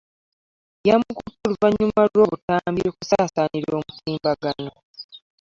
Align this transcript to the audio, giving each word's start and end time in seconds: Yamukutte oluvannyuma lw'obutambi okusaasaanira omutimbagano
Yamukutte 0.87 1.41
oluvannyuma 1.47 2.01
lw'obutambi 2.11 2.81
okusaasaanira 2.91 3.73
omutimbagano 3.81 4.71